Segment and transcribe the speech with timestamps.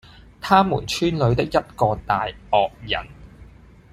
[0.41, 3.05] 他們村裏的一個大惡人，